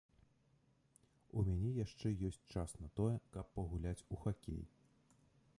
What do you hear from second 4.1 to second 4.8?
у хакей.